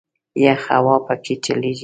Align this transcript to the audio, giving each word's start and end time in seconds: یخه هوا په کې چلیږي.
یخه 0.45 0.67
هوا 0.75 0.95
په 1.05 1.13
کې 1.23 1.33
چلیږي. 1.45 1.79